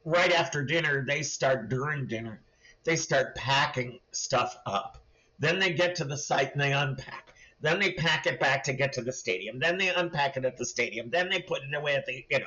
[0.05, 2.41] right after dinner, they start during dinner,
[2.83, 5.03] they start packing stuff up.
[5.39, 7.33] Then they get to the site and they unpack.
[7.59, 9.59] Then they pack it back to get to the stadium.
[9.59, 11.09] Then they unpack it at the stadium.
[11.09, 12.45] Then they put it away at the, you know.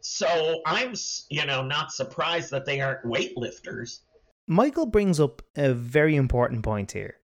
[0.00, 0.94] So I'm,
[1.30, 4.00] you know, not surprised that they aren't weightlifters.
[4.46, 7.16] Michael brings up a very important point here.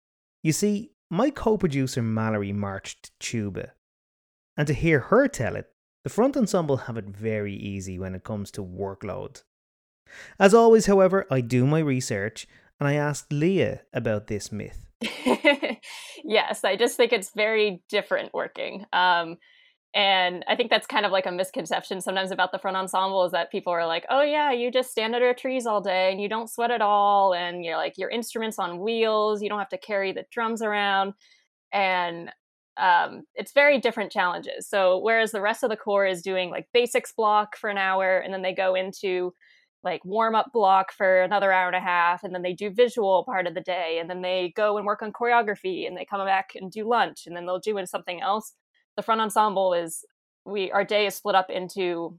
[0.43, 3.73] You see, my co producer Mallory marched tuba.
[4.57, 5.67] And to hear her tell it,
[6.05, 9.43] the front ensemble have it very easy when it comes to workload.
[10.39, 12.47] As always, however, I do my research
[12.81, 14.87] and I asked Leah about this myth.
[16.25, 18.85] yes, I just think it's very different working.
[18.93, 19.39] Um,
[19.95, 23.33] and I think that's kind of like a misconception sometimes about the front ensemble is
[23.33, 26.29] that people are like, oh, yeah, you just stand under trees all day and you
[26.29, 27.33] don't sweat at all.
[27.33, 31.15] And you're like, your instrument's on wheels, you don't have to carry the drums around.
[31.73, 32.31] And
[32.77, 34.69] um, it's very different challenges.
[34.69, 38.19] So, whereas the rest of the corps is doing like basics block for an hour
[38.19, 39.35] and then they go into
[39.85, 43.25] like warm up block for another hour and a half and then they do visual
[43.25, 46.25] part of the day and then they go and work on choreography and they come
[46.25, 48.55] back and do lunch and then they'll do something else.
[48.97, 50.05] The front ensemble is
[50.45, 52.19] we our day is split up into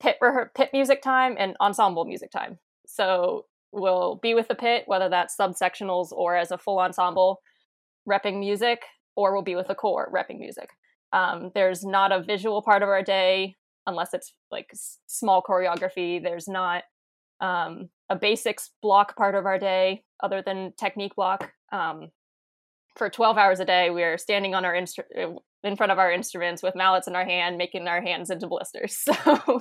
[0.00, 0.16] pit
[0.54, 2.58] pit music time and ensemble music time.
[2.86, 7.40] So we'll be with the pit whether that's subsectionals or as a full ensemble
[8.08, 8.84] repping music
[9.16, 10.70] or we'll be with the corps repping music.
[11.12, 13.56] Um, there's not a visual part of our day
[13.88, 14.70] unless it's like
[15.06, 16.22] small choreography.
[16.22, 16.84] There's not
[17.40, 21.50] um, a basics block part of our day other than technique block.
[21.72, 22.10] Um,
[22.96, 25.98] for 12 hours a day, we are standing on our instru- uh, in front of
[25.98, 29.04] our instruments with mallets in our hand, making our hands into blisters.
[29.24, 29.60] So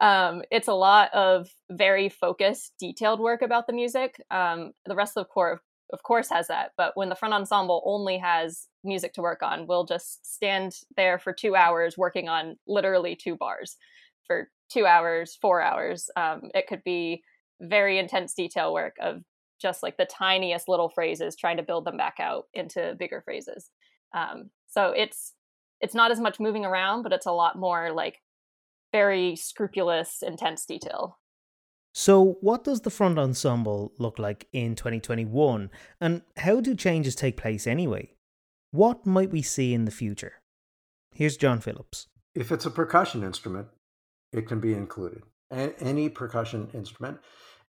[0.00, 4.22] um, it's a lot of very focused, detailed work about the music.
[4.30, 6.72] Um, the rest of the corps, of course, has that.
[6.76, 9.66] But when the front ensemble only has music to work on.
[9.66, 13.76] We'll just stand there for two hours working on literally two bars
[14.26, 16.08] for two hours, four hours.
[16.16, 17.22] Um, it could be
[17.60, 19.22] very intense detail work of
[19.60, 23.70] just like the tiniest little phrases, trying to build them back out into bigger phrases.
[24.14, 25.34] Um, so it's
[25.80, 28.16] it's not as much moving around, but it's a lot more like
[28.92, 31.18] very scrupulous, intense detail.
[31.98, 37.38] So, what does the front ensemble look like in 2021, and how do changes take
[37.38, 38.12] place anyway?
[38.70, 40.34] What might we see in the future?
[41.14, 42.08] Here's John Phillips.
[42.34, 43.68] If it's a percussion instrument,
[44.30, 45.22] it can be included.
[45.50, 47.16] any percussion instrument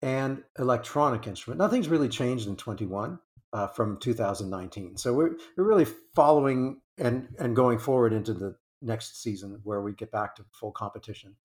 [0.01, 1.59] and electronic instrument.
[1.59, 3.19] Nothing's really changed in 21
[3.53, 4.97] uh, from 2019.
[4.97, 9.92] So we're, we're really following and, and going forward into the next season where we
[9.92, 11.37] get back to full competition.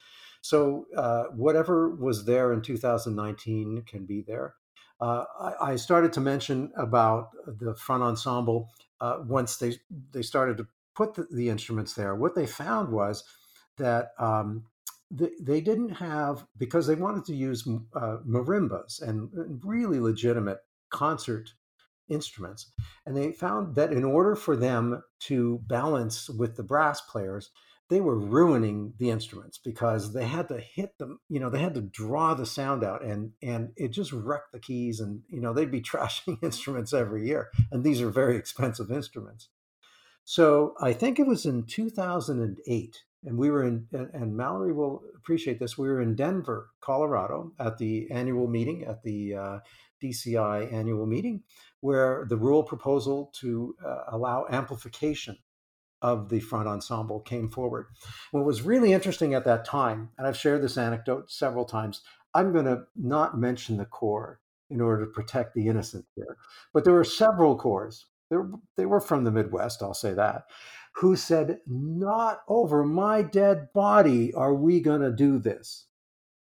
[0.41, 4.55] So uh, whatever was there in 2019 can be there.
[5.01, 8.69] Uh, I, I, started to mention about the front ensemble
[8.99, 9.75] uh, once they
[10.11, 12.15] they started to put the, the, instruments there.
[12.15, 13.23] What they found was
[13.77, 14.65] that um,
[15.09, 17.65] they, they didn't have because they wanted to use
[17.95, 19.29] uh, marimbas and
[19.63, 20.59] really legitimate
[20.89, 21.53] concert
[22.09, 22.71] instruments,
[23.05, 27.51] and they found that in order for them to balance with the brass players,
[27.89, 31.73] they were ruining the instruments because they had to hit them you know they had
[31.73, 35.53] to draw the sound out and and it just wrecked the keys and you know
[35.53, 39.49] they'd be trashing instruments every year and these are very expensive instruments
[40.23, 45.59] so i think it was in 2008 and we were in, and Mallory will appreciate
[45.59, 45.77] this.
[45.77, 49.59] We were in Denver, Colorado, at the annual meeting at the uh,
[50.01, 51.43] DCI annual meeting,
[51.81, 55.37] where the rule proposal to uh, allow amplification
[56.01, 57.87] of the front ensemble came forward.
[58.31, 62.01] What was really interesting at that time, and I've shared this anecdote several times,
[62.33, 66.37] I'm going to not mention the corps in order to protect the innocent here,
[66.73, 68.05] but there were several corps.
[68.77, 70.43] They were from the Midwest, I'll say that,
[70.95, 75.87] who said, Not over my dead body are we going to do this.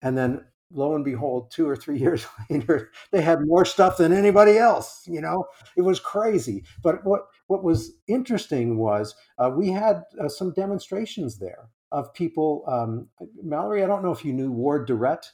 [0.03, 4.13] And then lo and behold, two or three years later, they had more stuff than
[4.13, 5.03] anybody else.
[5.07, 5.47] You know,
[5.77, 6.65] it was crazy.
[6.83, 12.65] But what what was interesting was uh, we had uh, some demonstrations there of people.
[12.67, 13.09] Um,
[13.43, 15.27] Mallory, I don't know if you knew Ward Durrett.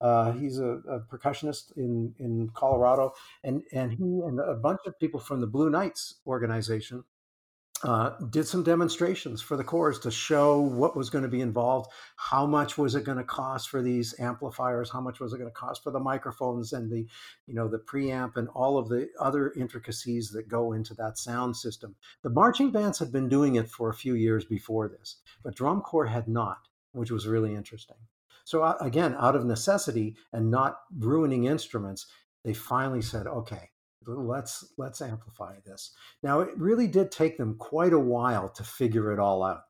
[0.00, 3.12] Uh, he's a, a, percussionist in in Colorado,
[3.44, 7.04] and and he and a bunch of people from the Blue Knights organization
[7.82, 11.90] uh, did some demonstrations for the corps to show what was going to be involved,
[12.16, 15.50] how much was it going to cost for these amplifiers, how much was it going
[15.50, 17.06] to cost for the microphones and the,
[17.46, 21.56] you know, the preamp and all of the other intricacies that go into that sound
[21.56, 21.96] system.
[22.22, 25.80] The marching bands had been doing it for a few years before this, but drum
[25.80, 27.96] corps had not, which was really interesting.
[28.44, 32.06] So uh, again, out of necessity and not ruining instruments,
[32.44, 33.70] they finally said, okay,
[34.06, 35.92] let's let's amplify this.
[36.22, 39.62] Now it really did take them quite a while to figure it all out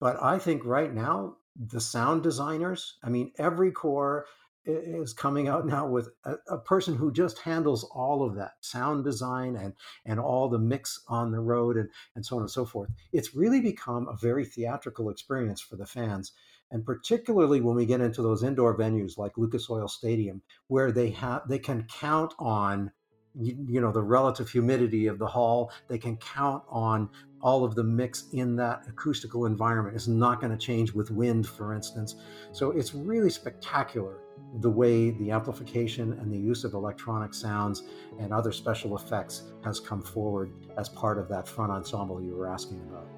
[0.00, 4.26] but i think right now the sound designers i mean every corps
[4.64, 9.02] is coming out now with a, a, person who just handles all of that sound
[9.02, 9.72] design and
[10.04, 12.90] and all the mix on the road and and so on and so forth.
[13.10, 16.32] It's really become a very theatrical experience for the fans
[16.70, 21.10] and particularly when we get into those indoor venues like lucas oil stadium where they
[21.10, 22.92] have they can count on
[23.40, 27.08] you, you, know the relative humidity of the hall they can count on
[27.40, 29.96] all of the mix in that acoustical environment.
[29.96, 32.16] Is not going to change with wind for instance.
[32.52, 34.18] So it's really spectacular
[34.60, 37.82] the way the amplification and the use of electronic sounds
[38.18, 42.48] and other special effects has come forward as part of that front ensemble you were
[42.48, 43.17] asking about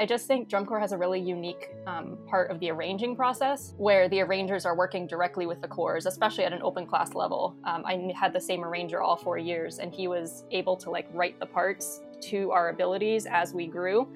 [0.00, 3.74] I just think drum corps has a really unique um, part of the arranging process
[3.78, 7.56] where the arrangers are working directly with the corps, especially at an open class level.
[7.64, 11.08] Um, I had the same arranger all four years, and he was able to like
[11.12, 14.06] write the parts to our abilities as we grew.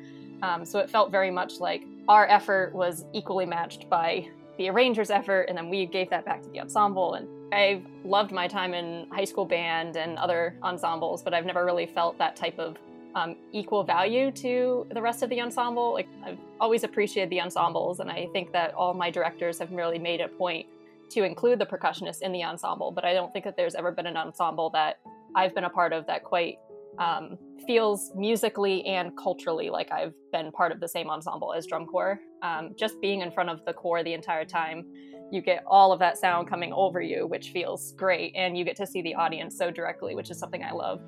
[0.42, 4.28] Um, so it felt very much like our effort was equally matched by
[4.58, 7.14] the arranger's effort, and then we gave that back to the ensemble.
[7.14, 11.64] And I've loved my time in high school band and other ensembles, but I've never
[11.64, 12.76] really felt that type of
[13.14, 15.92] um, equal value to the rest of the ensemble.
[15.92, 19.98] Like I've always appreciated the ensembles, and I think that all my directors have really
[19.98, 20.66] made a point
[21.10, 22.90] to include the percussionists in the ensemble.
[22.90, 25.00] But I don't think that there's ever been an ensemble that
[25.34, 26.58] I've been a part of that quite
[26.98, 31.86] um, feels musically and culturally like I've been part of the same ensemble as drum
[31.86, 32.20] corps.
[32.42, 34.84] Um, just being in front of the corps the entire time,
[35.30, 38.76] you get all of that sound coming over you, which feels great, and you get
[38.76, 41.00] to see the audience so directly, which is something I love.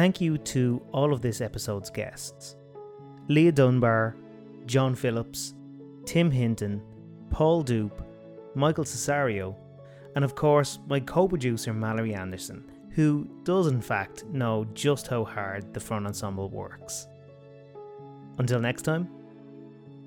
[0.00, 2.56] Thank you to all of this episode's guests
[3.28, 4.16] Leah Dunbar,
[4.64, 5.52] John Phillips,
[6.06, 6.80] Tim Hinton,
[7.28, 8.00] Paul Dupe,
[8.54, 9.54] Michael Cesario,
[10.16, 15.22] and of course my co producer Mallory Anderson, who does in fact know just how
[15.22, 17.06] hard the front ensemble works.
[18.38, 19.06] Until next time,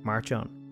[0.02, 0.63] march on.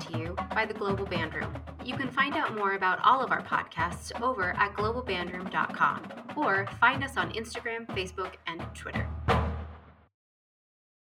[0.00, 1.54] To you by the Global Bandroom.
[1.84, 7.04] You can find out more about all of our podcasts over at globalbandroom.com or find
[7.04, 9.08] us on Instagram, Facebook, and Twitter.